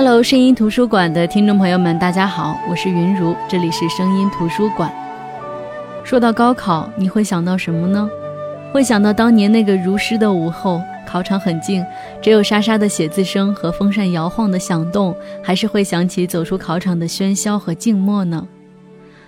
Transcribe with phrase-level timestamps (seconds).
[0.00, 4.88] Hello，声音图书馆的听众朋友们，大家好，我是云如，这里是声音图书馆。
[6.04, 8.08] 说到高考，你会想到什么呢？
[8.72, 11.84] 会想到当年那个如诗的午后，考场很静，
[12.22, 18.46] 只有沙沙的写字声和风扇摇晃的响动，还是会想起走出考场的喧嚣和静默呢？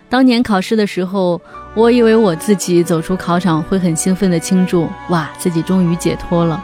[0.08, 1.40] 当年考试的时候，
[1.74, 6.62] 我以为我自己走出考场会很兴奋地庆祝，哇，自己终于解脱了，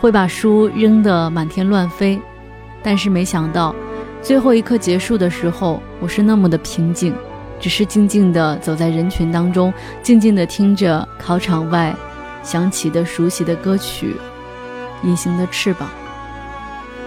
[0.00, 2.16] 会把书扔得满天乱飞。
[2.82, 3.74] 但是没想到，
[4.22, 7.14] 最后一刻结束的时候，我是那么的平静，
[7.60, 11.94] 只是静静地走在人群当中，静静地听着考场外
[12.42, 14.16] 响起的熟悉的歌曲
[15.06, 15.88] 《隐形的翅膀》。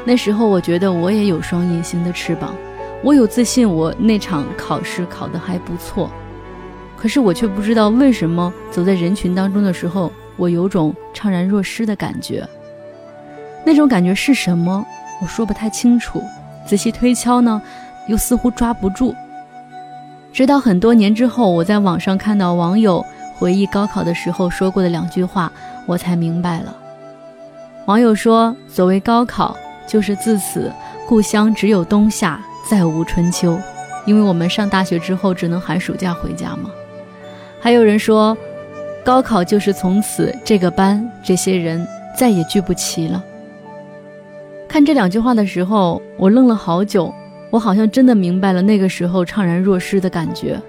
[0.05, 2.55] 那时候我觉得我也有双隐形的翅膀，
[3.03, 6.09] 我有自信，我那场考试考得还不错。
[6.95, 12.47] 可是我却不知道为什么走在人群当中的时候，我有种怅然若失的感觉。
[13.65, 14.85] 那种感觉是什么？
[15.21, 16.21] 我说不太清楚，
[16.65, 17.61] 仔细推敲呢，
[18.07, 19.15] 又似乎抓不住。
[20.33, 23.05] 直到很多年之后，我在网上看到网友
[23.37, 25.51] 回忆高考的时候说过的两句话，
[25.85, 26.75] 我才明白了。
[27.85, 29.55] 网友说：“所谓高考，
[29.87, 30.71] 就是自此
[31.07, 33.57] 故乡只有冬夏，再无春秋，
[34.05, 36.69] 因为我们上大学之后只能寒暑假回家嘛。”
[37.61, 38.37] 还有人说
[39.05, 43.23] ：“高考就是从此这个班这些人再也聚不齐了。”
[44.67, 47.13] 看这两句话的时候，我愣了好久。
[47.51, 50.61] 我好像真的明白了那个时候怅然若失的感觉。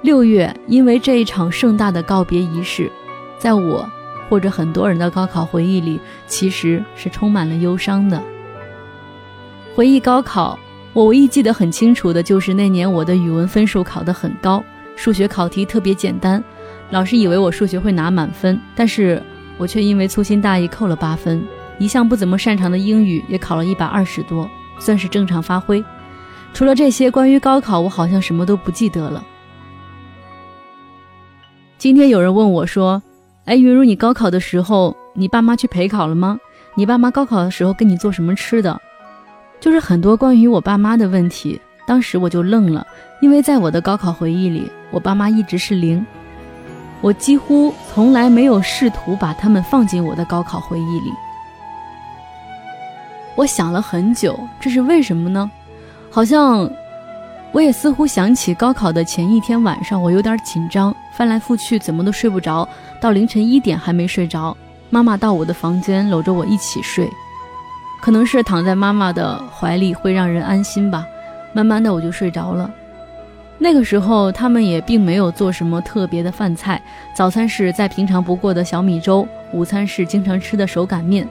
[0.00, 2.90] 六月，因为这一场盛大的告别仪式，
[3.38, 3.88] 在我
[4.28, 8.20] 或者很多人的高考回忆里，其实是充满了忧伤的。
[9.76, 10.58] 回忆高考，
[10.92, 14.64] 我唯一记得很清楚的就是那年我的语文分数考得很高，
[14.96, 16.42] 数学考题特别简单，
[16.90, 19.22] 老师以为我数学会拿满分，但是
[19.56, 21.40] 我却因为粗心大意扣了八分。
[21.78, 25.82] 一向不怎么擅长的英语也考了一百二十多，算是正常发挥。
[26.54, 29.24] 除了这些，关于高考，我好像什么都不记得了。
[31.78, 33.02] 今天有人问我说
[33.46, 36.38] ：“哎，云如，你高考的时候，你爸妈去陪考了吗？
[36.74, 38.80] 你爸妈高考的时候给你做什么吃的？”
[39.58, 41.60] 就是很多关于我爸妈的问题。
[41.84, 42.86] 当时我就愣了，
[43.20, 46.04] 因为在我的高考回忆里，我爸妈一直是零，
[47.00, 51.10] 我几乎从来没有试图把他们放进我的高考回忆里。
[53.34, 55.50] 我想了很久，这是为什么呢？
[56.10, 56.70] 好像
[57.52, 62.68] 我也似乎想起高考的前一天晚上，我有点紧张，翻来覆去怎么都睡不着，
[63.00, 64.56] 到凌晨一点还没睡着。
[64.90, 67.08] 妈妈到我的房间搂着我一起睡，
[68.02, 71.06] 可能是躺在妈妈的怀里会让人安心吧。
[71.54, 72.70] 慢慢的我就睡着了。
[73.58, 76.82] 那个时候他们也并没有做什么特别的饭菜，
[77.14, 81.26] 早餐是再平常不过的小米粥，午餐是经常吃的手擀面。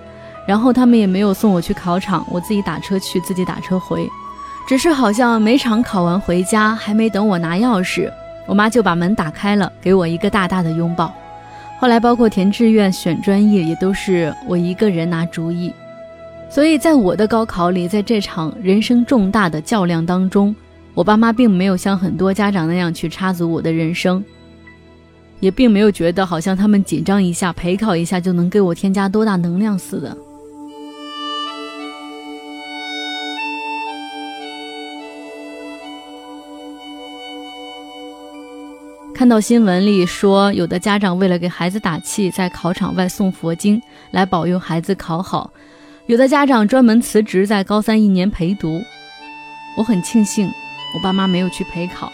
[0.48, 4.10] 然后他们也没有送我去考场，我自己打车去，自己打车回。
[4.68, 8.12] 只是好像每场考完回家，还没等我拿钥匙，
[8.48, 11.14] 我妈就把门打开了，给我一个大大的拥抱。
[11.80, 15.74] 后来包括填志愿、选专业，也都是我一个人拿主意。
[16.50, 20.56] 所以在我的高考里，在这场人生重大的较量当中，
[20.94, 24.24] 我爸妈并没有像很多家长那样去插足我的人生，
[25.40, 30.16] 也并没有觉得好像他们紧张一下、陪考一下就能给我添加多大能量似的。
[39.22, 45.48] 看到新闻里说，有的家长为了给孩子打气，在考场外送佛经来保佑孩子考好；
[46.08, 48.82] 有的家长专门辞职，在高三一年陪读。
[49.78, 50.50] 我很庆幸
[50.96, 52.12] 我爸妈没有去陪考，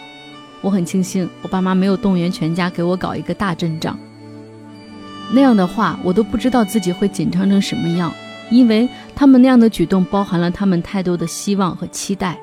[0.60, 3.98] 我很庆幸我爸妈没有动员全家给我搞一个大阵仗。
[5.32, 8.12] 那样的话，我都不知道自己会紧张成什么样，
[8.50, 8.86] 因为
[9.16, 12.38] 他们那样的举动包含了他们太多的希望和期待。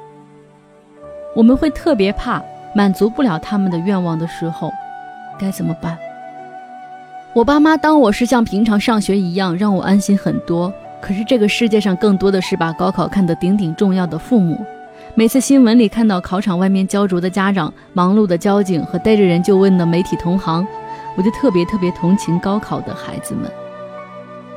[1.35, 2.41] 我们会特别怕。
[2.75, 4.69] 满足不了他们的愿望的时候，
[5.39, 5.97] 该怎么办？
[7.31, 10.71] 我爸妈当我是像平常上学一样，让我安心很多。
[11.01, 14.59] 可是这个世界上更多的是把高考看得顶顶重要的父母。
[15.13, 20.67] 每次新闻里看到考场外面焦灼的家长、忙碌的交警和逮着人就问的媒体同行，
[21.15, 23.49] 我就特别特别同情高考的孩子们。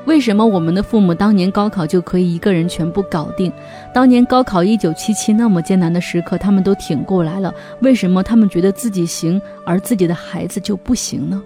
[0.09, 3.53] 为什么我们的父母当年高考就可以一个人全部搞定？
[3.93, 7.53] 当年高考一九七七那么艰难的时刻，他们都挺过来了。
[7.83, 11.43] 为什么他们觉得自己行，而自己的孩子就不行呢？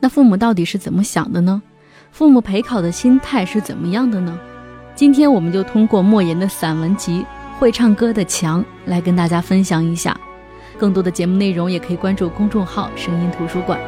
[0.00, 1.62] 那父母到底是怎么想的呢？
[2.12, 4.38] 父母陪考的心态是怎么样的呢？
[4.94, 7.20] 今天我们就通过莫言的散文集
[7.58, 10.18] 《会唱歌的墙》来跟大家分享一下。
[10.78, 13.78] 更多的节目内容也可以关注公众号“声音图书馆”。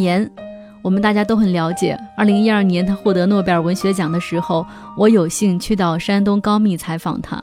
[0.00, 0.30] 言，
[0.82, 1.98] 我们大家都很了解。
[2.16, 4.66] 二零一二年他获得诺贝尔文学奖的时候，
[4.96, 7.40] 我有幸去到山东高密采访他。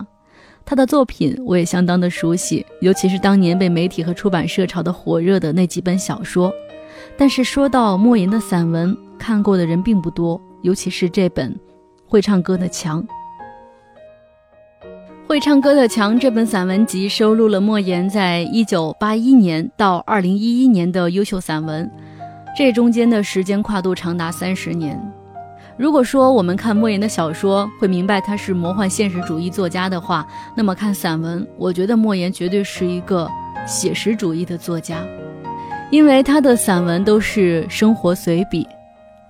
[0.65, 6.51] 他的作品我也相当的熟悉，尤其是当年被媒体和出版社炒得火热的那几本小说。
[7.18, 11.51] 但是说到莫言的散文，看过的人并不多，尤其是这本
[12.06, 13.01] 《会唱歌的墙》。
[15.30, 21.89] 《会唱歌的墙》这本散文集收录了莫言在一九八一年到二零一一年的优秀散文，
[22.57, 25.00] 这中间的时间跨度长达三十年。
[25.77, 30.25] 如果说我们看莫言的小说会明白他是魔幻现实主义作家的话，
[30.56, 33.30] 那么看散文，我觉得莫言绝对是一个
[33.68, 35.06] 写实主义的作家，
[35.92, 38.68] 因为他的散文都是生活随笔。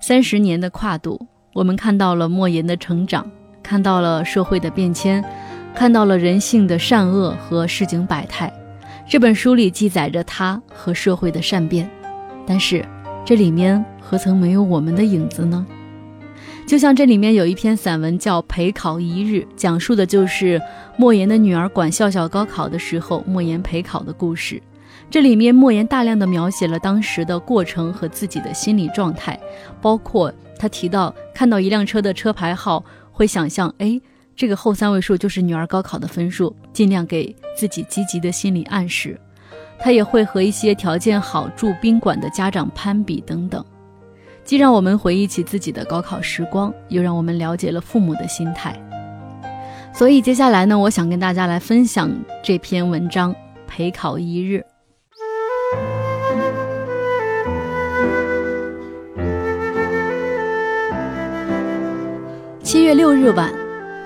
[0.00, 1.20] 三十年的跨度，
[1.52, 3.30] 我们看到了莫言的成长，
[3.62, 5.22] 看到了社会的变迁，
[5.74, 8.50] 看到了人性的善恶和市井百态。
[9.06, 11.86] 这本书里记载着他和社会的善变，
[12.46, 12.82] 但是
[13.28, 15.66] 这里面何曾没有我们的影子呢？
[16.66, 20.58] 就像这里面有一篇散文叫《陪考一日》，讲述的就是
[20.96, 24.62] 莫言的女儿管笑笑高考的时候，莫言陪考的故事。
[25.10, 29.38] 这里面莫言大量的描写了当时的过程和自己的心理状态，
[29.82, 32.82] 包括他提到看到一辆车的车牌号，
[33.12, 34.00] 会想象，哎，
[34.34, 39.20] 这个后三位数就是女儿高考的分数，尽量给自己积极的心理暗示。
[39.78, 43.64] 他也会和一些条件好住宾馆的家长攀比等等。
[44.44, 48.74] 既让我们回忆起自己的高考时光，又让我们了解了父母的心态。
[49.92, 52.10] 所以接下来呢，我想跟大家来分享
[52.42, 53.32] 这篇文章
[53.66, 54.64] 《陪考一日》。
[62.62, 63.52] 七月六日晚，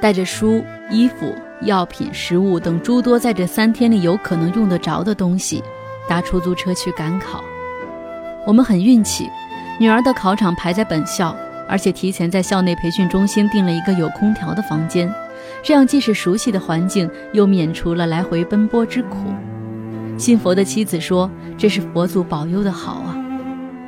[0.01, 1.33] 带着书、衣服、
[1.65, 5.63] 药品、食物等诸多在这三天里有可能用得着的东西，
[6.09, 7.43] 搭出租车去赶考。
[8.47, 9.29] 我们很运气。
[9.81, 11.35] 女儿的考场排在本校，
[11.69, 15.13] 而且提前在校内培训中心订了一个有空调的房间，
[15.63, 19.33] 这样既是熟悉的环境，又免除了来回奔波之苦。
[20.19, 23.17] 信佛的妻子说：“这是佛祖保佑的好啊。”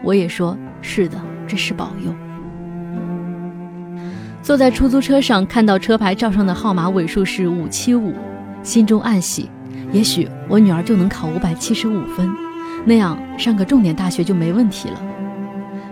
[0.03, 2.13] 我也说：“是的，这是保佑。”
[4.45, 8.13] 坐在出租车上，看到车牌照上的号码尾数是五七五，
[8.63, 9.51] 心中暗喜，
[9.91, 12.31] 也许我女儿就能考五百七十五分，
[12.85, 15.01] 那样上个重点大学就没问题了。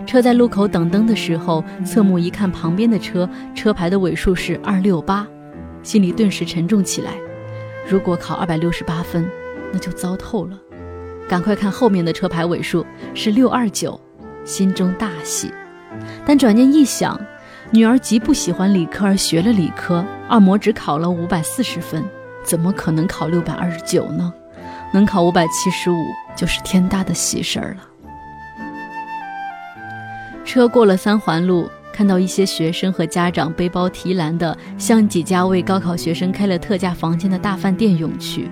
[0.05, 5.25] 车在路口等灯的时候，侧目一看，旁边的车车牌的尾数是二六八，
[5.81, 7.13] 心里顿时沉重起来。
[7.89, 9.27] 如果考二百六十八分，
[9.71, 10.55] 那就糟透了。
[11.27, 12.85] 赶快看后面的车牌尾数
[13.15, 13.99] 是六二九，
[14.45, 15.51] 心中大喜。
[16.23, 17.19] 但转念一想，
[17.73, 22.05] 女儿极不喜欢理科而学了理科，二模只考了五百四十分，
[22.43, 24.31] 怎么可能考六百二十九呢？
[24.93, 26.05] 能考五百七十五
[26.35, 28.77] 就是天大的喜事儿了。
[30.45, 38.51] 车过了三环路，看到一些学生和家长背包提篮的，向几家为高考学生开了特价房间的大饭店涌去。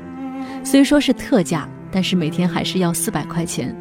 [0.63, 3.75] 虽说是特价，但是每天还是要四百块钱，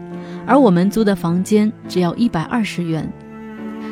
[0.46, 3.10] 而我们租的房间只要一百二十元。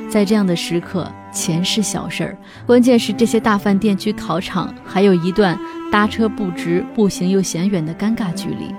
[0.09, 2.37] 在这样的时刻，钱是小事儿，
[2.67, 5.59] 关键是这些大饭店距考场还有一段
[5.93, 8.75] 搭车不值、步行又嫌远的尴尬距离，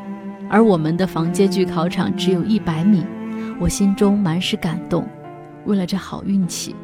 [0.49, 3.03] 而我们的房间距考场只有一百米，
[3.59, 5.07] 我心中满是感动。
[5.65, 6.75] 为了这好运气，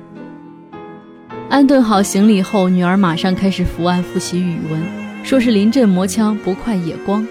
[1.49, 4.79] 安顿好行李后，女儿马上开始伏案复习语文，
[5.23, 7.25] 说是临阵磨枪，不快也光。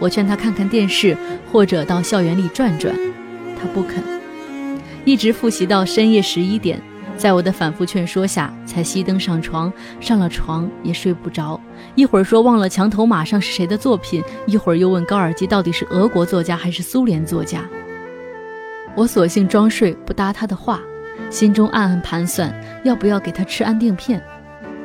[0.00, 1.16] 我劝她看看电视，
[1.52, 2.92] 或者到校园里转转，
[3.56, 4.02] 她不肯，
[5.04, 6.80] 一直复习到深夜十一点，
[7.16, 9.72] 在我的反复劝说下，才熄灯上床。
[10.00, 11.60] 上了床也睡不着，
[11.94, 17.60] 一会儿说忘了墙头马上是谁的作品，一会儿又问高尔基到底是俄国作家还是苏联作家。
[18.94, 20.80] 我索性装睡，不搭他的话，
[21.28, 24.22] 心中暗暗盘算，要不要给他吃安定片？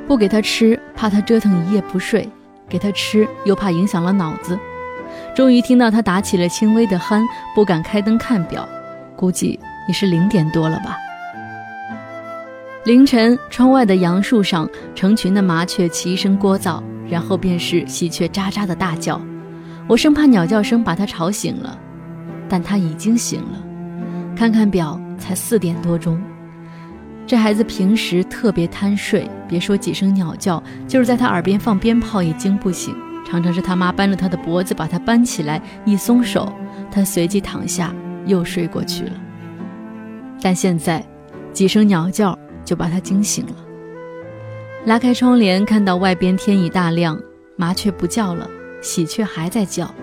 [0.08, 2.28] 不给他吃，怕他折腾一夜不睡；
[2.68, 4.58] 给他吃，又怕影响了脑子。
[5.36, 7.24] 终于听到他打起了轻微的鼾，
[7.56, 8.68] 不敢开灯看表，
[9.16, 10.98] 估计也是零点多了吧。
[12.86, 19.22] 凌晨，窗外的杨树上，成群的麻雀齐声聒噪，然后便是喜鹊喳喳的大叫。
[19.88, 21.78] 我生怕鸟叫声把他吵醒了，
[22.48, 23.64] 但他已经醒了。
[24.36, 26.20] 看看表，才四点多钟。
[27.28, 32.96] 这孩子平时特别贪睡，别说几声鸟叫，就是在他耳边放鞭炮也惊不醒。
[33.30, 36.52] 常常是他妈扳着他的脖子把他搬起来，一松手，
[36.90, 37.94] 他随即躺下
[38.26, 39.12] 又睡过去了。
[40.42, 41.04] 但现在，
[41.52, 43.54] 几声鸟叫就把他惊醒了。
[44.86, 47.20] 拉开窗帘，看到外边天已大亮，
[47.56, 48.50] 麻雀不叫了，
[48.82, 49.94] 喜鹊还在叫。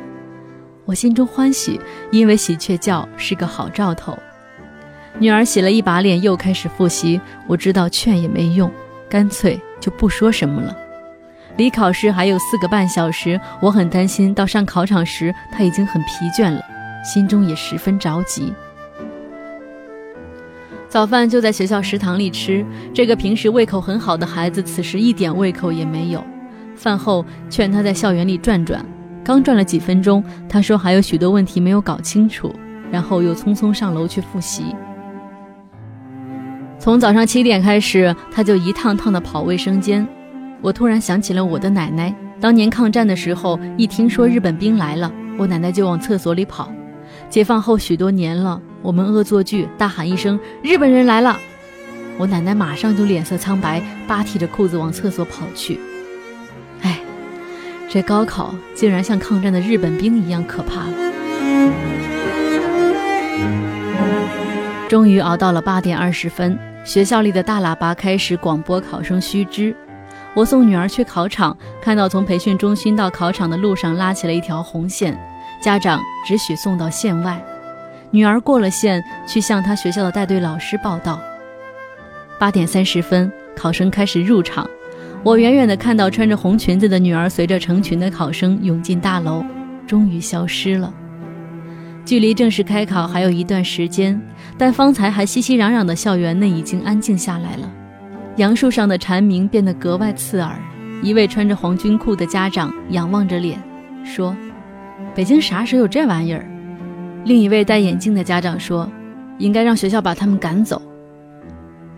[0.84, 1.80] 我心中欢喜，
[2.12, 4.16] 因为喜鹊叫是个好兆头，
[5.18, 7.20] 女儿洗了一把脸，又开始复习。
[7.46, 8.70] 我知道劝也没用，
[9.08, 10.76] 干脆就不说什么了。
[11.56, 16.62] 离考试还有四个半小时，我很担心到上考场时她已经很疲倦了，
[17.02, 18.52] 心中也十分着急。
[20.88, 22.64] 早饭就在学校食堂里吃，
[22.94, 26.24] 这个平时胃口很好的孩子，此时一点胃口也没有。
[26.74, 28.84] 饭后劝他在校园里转转，
[29.24, 32.54] 刚转了几分钟，他说还有许多问题没有搞清楚，
[32.90, 34.74] 然后又匆匆上楼去复习。
[36.78, 40.06] 从早上七点开始，他就一趟趟的跑卫生间。
[40.62, 46.70] 我突然想起了我的奶奶，当年抗战的时候，一听说日本兵来了，我奶奶就往厕所里跑。
[47.28, 51.36] 解放后许多年了，我们恶作剧大喊一声“日本人来了”，
[52.18, 55.78] 我奶奶马上就脸色苍白，扒提着裤子往厕所跑去。
[56.82, 57.00] 哎，
[57.90, 61.12] 这高考竟然像抗战的日本兵一样可怕了。
[64.88, 66.58] 终于熬到了八点二十分。
[66.84, 69.74] 学校里的大喇叭开始广播考生须知。
[70.34, 75.18] 我送女儿去考场，看到从培训中心到考场的路上拉起了一条红线，
[75.66, 77.44] 家长只许送到县外。
[78.12, 81.20] 女儿过了线，去向她学校的带队老师报到。
[82.38, 84.64] 八点三十分，考生开始入场。
[85.24, 89.44] 我远远地看到穿着红裙子的女儿随着成群的考生涌进大楼，
[89.88, 90.94] 终于消失了。
[92.04, 94.22] 距离正式开考还有一段时间，
[94.56, 97.68] 但方才还熙熙攘攘的校园内已经安静下来了。
[98.36, 100.56] 杨树上的蝉鸣变得格外刺耳。
[101.02, 103.60] 一位穿着黄军裤的家长仰望着脸，
[104.04, 104.36] 说
[105.16, 106.46] ：“北京啥时候有这玩意儿？”
[107.24, 108.88] 另一位戴眼镜的家长说
[109.38, 110.80] ：“应该让学校把他们赶走。”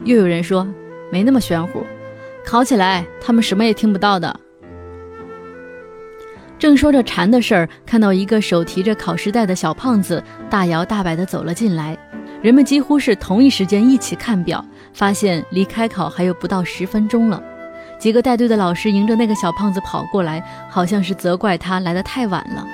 [0.04, 0.66] 又有人说
[1.10, 1.84] ：“没那么玄乎，
[2.46, 4.38] 考起来他们什么也听不到的。”
[6.58, 11.96] 正说着馋的事儿，看到一个手提着考试袋的小胖子大摇大摆地走了进来。
[12.40, 17.42] 人们几乎是同一时间一起看表，发现离开考还有不到十分钟了。
[17.98, 22.64] 几个带队的老师迎着那个小胖子跑过来，好像是责怪他来得太晚了。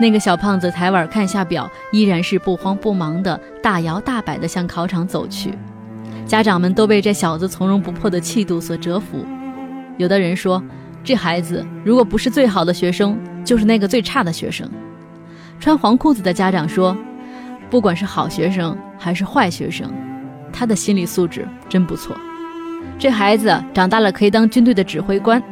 [0.00, 5.52] 那个小胖子抬腕看下表，依然是不慌不忙的大摇大摆的向考场走去。
[6.26, 9.24] 家长们都被这小子从容不迫的气度所折服。
[9.96, 10.62] 有的人说。
[11.04, 14.70] 这孩子如果不是最好的学生，就是那个最差的学生。
[15.58, 16.96] 穿黄裤子的家长说
[17.68, 19.92] ：“不管是好学生还是坏学生，
[20.52, 22.16] 他的心理素质真不错。
[23.00, 25.42] 这孩子长大了可以当军队的指挥官。”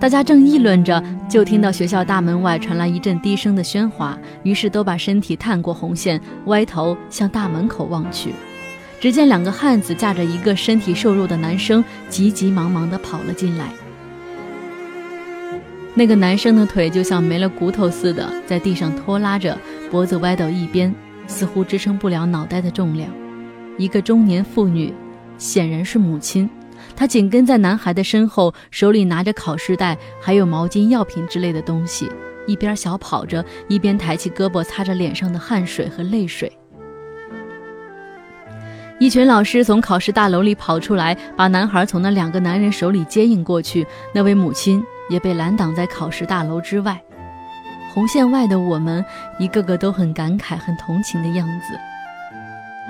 [0.00, 8.32] 大家正议论着，就听到学校大门外传来一阵低声的喧哗，于是都把身体探过红线，歪头向大门口望去。
[8.98, 13.66] 只见两个汉子架着一个身体瘦弱的男生，急急忙忙地跑了进来。
[15.92, 19.58] 那个男生的腿就像没了骨头似的，在地上拖拉着，
[19.90, 20.94] 脖子歪到一边，
[21.26, 23.10] 似乎支撑不了脑袋的重量。
[23.76, 24.94] 一个中年妇女，
[25.36, 26.48] 显然是母亲，
[27.00, 32.12] 他紧跟在男孩的身后，手里拿着考试袋，还有毛巾、药品之类的东西，
[32.46, 36.52] 一边小跑着，一边抬起胳膊擦着脸上的汗水和泪水。
[38.98, 43.86] 一群老师从考试大楼里跑出来，把男孩从那两个男人手里接应过去。
[44.12, 44.84] 那位母亲。
[45.08, 47.02] 也被拦挡在考试大楼之外，
[47.92, 49.04] 红线外的我们
[49.40, 51.76] 一个个都很感慨、很同情的样子，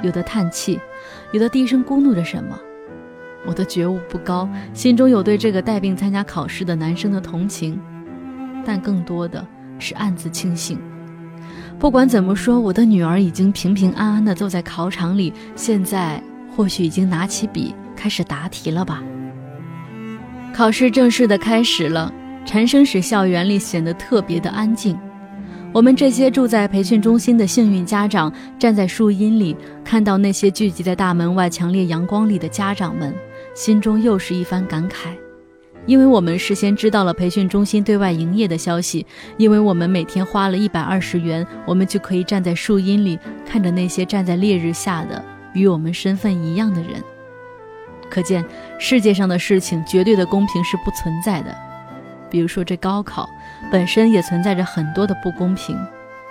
[0.02, 0.79] 有的叹气，
[1.33, 2.59] 有的低声咕哝着什么。
[3.47, 7.80] 我的觉悟不高，心中有对这个带病参加考试的男生的同情，
[8.64, 9.47] 但更多的
[9.78, 10.78] 是暗自庆幸。
[11.78, 16.23] 不管怎么说，我的女儿已经平平安安地坐在考场里，现在
[16.54, 19.02] 或许已经拿起笔开始答题了吧。
[20.52, 22.12] 考试正式的开始了，
[22.44, 24.99] 蝉声使校园里显得特别的安静。
[25.73, 33.14] 我们这些住在培训中心的幸运家长，站在树荫里，看到那些聚集在大门外强烈阳光里的家长们，
[33.54, 35.11] 心中又是一番感慨。
[35.87, 39.07] 因为我们事先知道了培训中心对外营业的消息，
[39.38, 47.02] 因为我们每天花了一百二十元，我们就可以站在树荫里，看着那些站在烈日下的与我们身份一样的人。
[48.11, 48.45] 可见
[48.78, 51.57] 世界上的事情绝对的公平是不存在的，
[52.28, 53.28] 比如说这高考
[53.73, 55.78] 本身也存在着很多的不公平，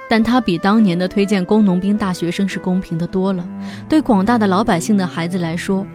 [0.08, 3.44] 但它比当年的推荐工农兵大学生是公平的多了。
[3.90, 5.86] 对广大的老百姓的孩子来说，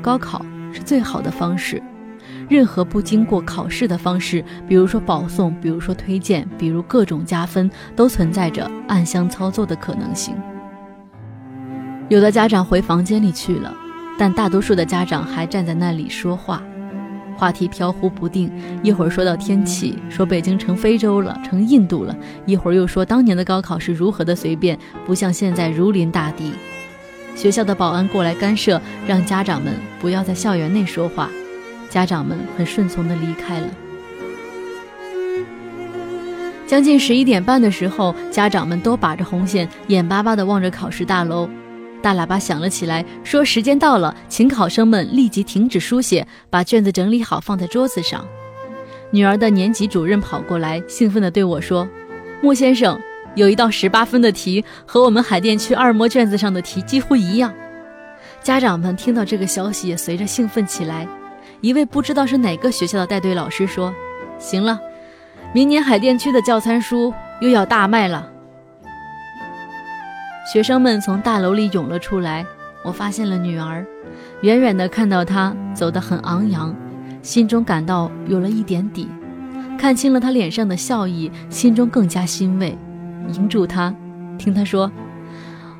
[0.00, 1.82] 高考是最好的方式。
[2.48, 10.34] 任何不经过考试的方式，比如说保送，比如说推荐，比如各种加分，都存在着暗箱操作的可能性。
[12.08, 13.74] 有的家长回房间里去了。
[14.18, 16.62] 但大多数的家长还站在那里说话，
[17.38, 18.52] 话题飘忽不定。
[18.82, 26.52] 一会儿说到天气，说北京成非洲了，成印度了；一会儿又说当年的高考是如何的随便，不像现在如临大敌。
[27.40, 31.30] 学校的保安过来干涉，让家长们不要在校园内说话。
[31.88, 33.68] 家长们很顺从地离开了。
[36.66, 41.48] 将近十一点半的时候，家长们都把着红线，眼巴巴地望着考试大楼。
[42.02, 48.22] 大喇叭响了起来，说：“时间到了，请考生们立即停止书写，把卷子整理好放在桌子上。”
[49.10, 51.88] 女儿的年级主任跑过来，兴奋地对我说
[52.42, 53.00] ：“穆先生，
[53.34, 57.52] 有一道十八分的题，和我们海淀区二模卷子上的题几乎一样。”
[58.42, 61.06] 家长们听到这个消息，也随着兴奋起来。
[61.60, 63.94] 一位不知道是哪个学校的带队老师说
[64.38, 64.80] ：“行了。”
[65.52, 68.30] 明年海淀区的教参书又要大卖了。
[70.52, 72.46] 学生们从大楼里涌了出来，
[72.82, 73.84] 我发现了女儿，
[74.42, 76.74] 远远的看到她走得很昂扬，
[77.20, 79.08] 心中感到有了一点底，
[79.78, 82.76] 看清了她脸上的笑意，心中更加欣慰，
[83.28, 83.94] 迎住他，
[84.38, 84.90] 听他说：“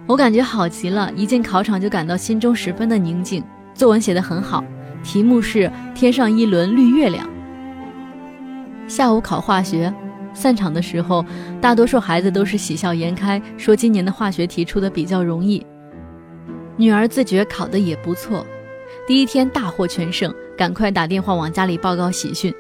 [0.06, 3.42] 我感觉好极了，一进考场就感到心中十分的宁静。
[3.75, 4.62] 作文写得很好，
[5.02, 7.28] 题目是天上一轮绿月亮。”
[8.87, 9.92] 下午考化学，
[10.35, 11.25] 散场的时候，
[11.61, 15.64] 大多数孩子都是喜笑颜开，说今年的化学题出的比较容易。
[16.76, 18.44] 女儿自觉考得也不错，
[19.06, 22.52] 第一天大获全胜，赶快打电话往家里报告喜讯。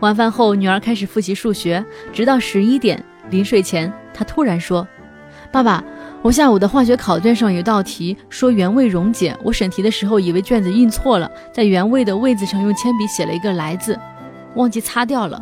[0.00, 3.02] 晚饭后，女儿开始复习数学，直到十一点。
[3.30, 4.86] 临睡前，他突然说
[5.50, 5.82] ：“爸爸，
[6.22, 13.98] 我下午的化学考卷上有道题，说原位溶解，我审题的时候以为卷子印错了，在原位的位子上用铅笔写了一个来字，
[14.54, 15.40] 忘记擦掉了。”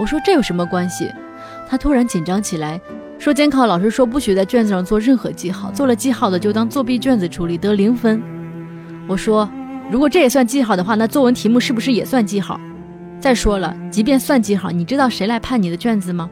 [0.00, 1.10] 我说这有什么关系？
[1.68, 2.80] 他突然紧张起来，
[3.18, 8.20] 说监考老师说不许在卷子上做任何记号，做了记号的就当作弊卷子处理，得零分。
[9.06, 9.48] 我说，
[9.90, 12.60] 如果这也算记号的话，那作文题目是不是也算记号？
[13.20, 16.28] 再说了，即便算记号，你知道谁来判你的卷子吗？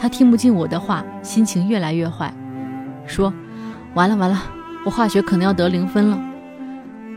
[0.00, 2.32] 他听不进我的话，心情越来越坏，
[3.06, 3.30] 说，
[3.92, 4.42] 完了完了，
[4.86, 6.18] 我化学可能要得零分了。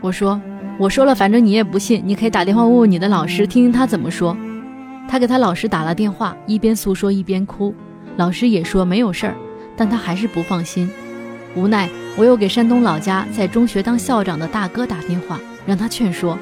[0.02, 0.38] 我说，
[0.78, 4.36] 我说了，反正你也不信，你可以打电话问问你的老师，听听他怎么说。
[5.08, 7.74] 他给他老师打了电话，一边诉说一边哭。
[8.18, 9.34] 老师也说没有事儿，
[9.78, 10.90] 但他还是不放心。
[11.56, 16.38] 无奈，我又给山东老家在中学当校长的大哥打电话，让他劝说。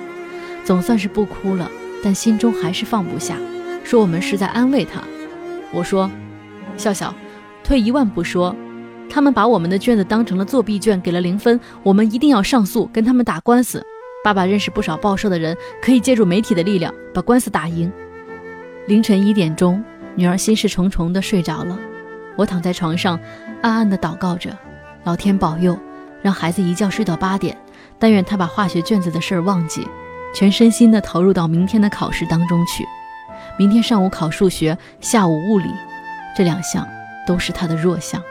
[0.64, 1.70] 总算是不哭了，
[2.02, 3.36] 但心中还是放不下，
[3.84, 5.00] 说我们是在安慰他。
[5.72, 6.10] 我说
[6.76, 7.14] ：“笑笑，
[7.62, 8.54] 退一万步说，
[9.08, 13.84] 他们把我们的卷子当成了作弊卷，给了零分，我们一定要上诉，跟他们打官司。
[14.24, 17.92] 爸爸认识不少报社的人，可以借助媒体的力量把官司打赢。”
[18.86, 19.82] 凌晨一点钟，
[20.14, 21.78] 女儿心事重重地睡着了。
[22.36, 23.18] 我躺在床上，
[23.62, 24.56] 暗暗地祷告着：
[25.04, 25.78] 老天保佑，
[26.22, 27.56] 让孩子一觉睡到八点。
[27.98, 29.86] 但愿他把化学卷子的事儿忘记，
[30.34, 32.84] 全身心地投入到明天的考试当中去。
[33.56, 35.66] 明天上午考数学，下午物理，
[36.34, 36.88] 这两项
[37.26, 38.22] 都是他的弱项。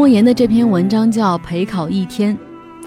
[0.00, 2.34] 莫言的这篇文章叫《陪考一天》，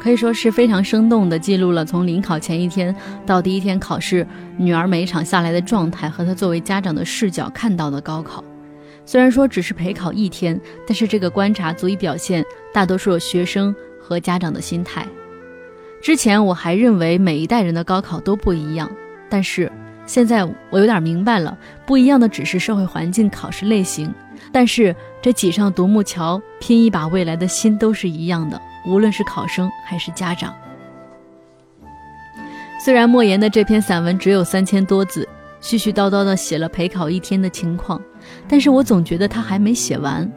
[0.03, 2.93] 可以说是非常生动地记录了从临考前一天
[3.25, 8.43] 到第一天考试，女儿每一场下来的状态和她作为家长的视角看到的高考。
[9.05, 15.07] 虽然说只是陪考一天，但是这个观察足以表现大多数学生和家长的心态。
[16.01, 18.91] 之前我还认为每一代人的高考都不一样，
[19.29, 19.71] 但是
[20.05, 24.13] 现在我有点明白了，不一样的只是社会环境、考试类型。
[24.51, 30.53] 但是这挤上独木桥拼一把未来的心都是一样的，无论是考生还是家长。
[32.83, 35.27] 虽然莫言的这篇散文只有三千多字，
[35.61, 38.01] 絮絮叨叨的写了陪考一天的情况，
[38.47, 40.29] 但是我总觉得他还没写完。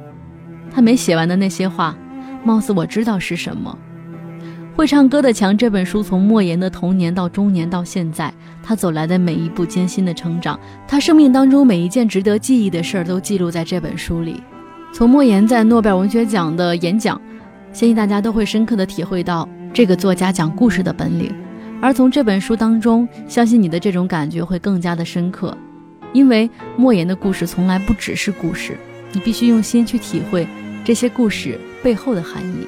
[0.71, 1.97] 他没写完的那些话，
[2.45, 3.77] 貌似我知道是什么。
[4.77, 8.33] 会唱歌的墙这本书，从莫言的童年到中年到现在，
[8.63, 14.43] 他走来的每一步艰辛的成长，他生命当中每一件值得记忆的事儿，都记录在这本书里。
[14.93, 17.21] 从莫言在诺贝尔文学奖的演讲，
[17.77, 21.31] 相信大家都会深刻的体会到这个作家讲故事的本领。
[21.83, 25.55] 而从这本书当中，相信你的这种感觉会更加的深刻，
[26.15, 28.79] 因为莫言的故事从来不只是故事，
[29.13, 30.49] 你必须用心去体会
[30.87, 32.67] 这些故事背后的含义。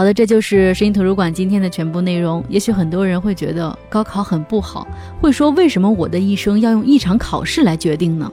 [0.00, 2.42] 好的，这就是声音图书馆今天的全部内容。
[2.48, 4.88] 也许很多人会觉得高考很不好，
[5.20, 8.32] 会说为什么我的一生要用一场考试来决定呢？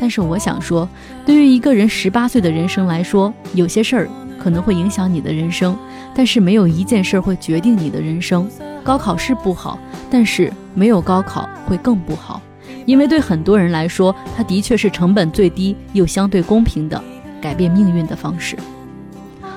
[0.00, 0.88] 但是我想说，
[1.26, 5.76] 对于一个人十八岁的人生来说，有些事儿可能会影响你的人生，
[6.14, 8.48] 但是没有一件事儿会决定你的人生。
[8.82, 9.78] 高考是不好，
[10.10, 12.40] 但是没有高考会更不好，
[12.86, 16.98] 因为对很多人来说，它的确是成本最低又相对公平的
[17.42, 18.56] 改变命运的方式。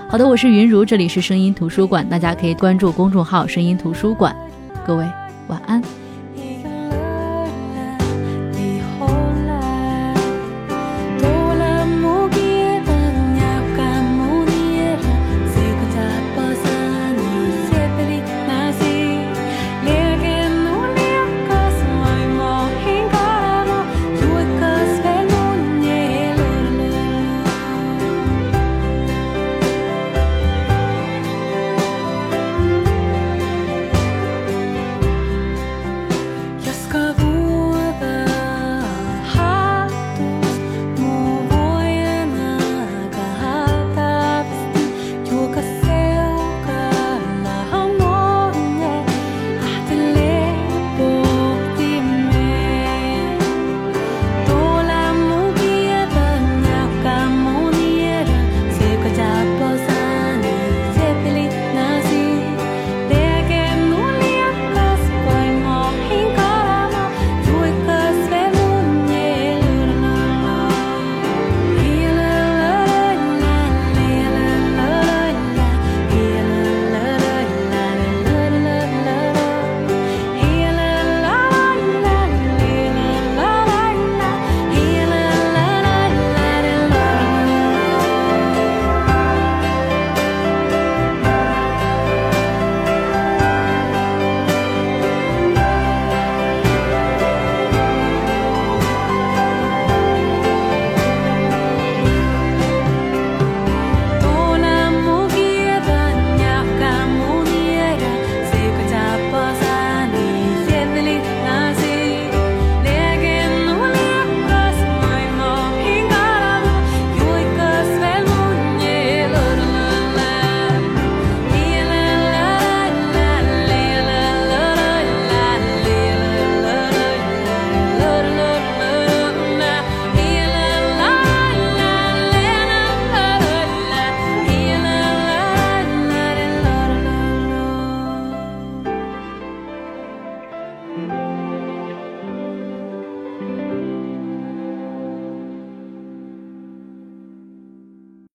[0.10, 4.34] 好的，我是云如，这里是声音图书馆，大家可以关注公众号“声音图书馆”。
[4.88, 5.06] 各位
[5.48, 5.84] 晚安。